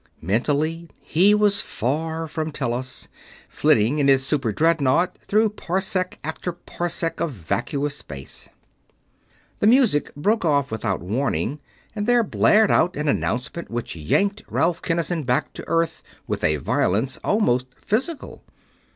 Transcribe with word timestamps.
Mentally, 0.19 0.89
he 0.99 1.35
was 1.35 1.61
far 1.61 2.27
from 2.27 2.51
Tellus, 2.51 3.07
flitting 3.47 3.99
in 3.99 4.07
his 4.07 4.25
super 4.25 4.51
dreadnaught 4.51 5.15
through 5.19 5.49
parsec 5.49 6.17
after 6.23 6.53
parsec 6.53 7.19
of 7.21 7.29
vacuous 7.29 7.95
space. 7.99 8.49
The 9.59 9.67
music 9.67 10.09
broke 10.15 10.43
off 10.43 10.71
without 10.71 11.01
warning 11.01 11.59
and 11.95 12.07
there 12.07 12.23
blared 12.23 12.71
out 12.71 12.95
an 12.97 13.07
announcement 13.07 13.69
which 13.69 13.95
yanked 13.95 14.41
Ralph 14.47 14.81
Kinnison 14.81 15.21
back 15.21 15.53
to 15.53 15.67
Earth 15.67 16.01
with 16.25 16.43
a 16.43 16.55
violence 16.57 17.17
almost 17.17 17.67
physical. 17.75 18.41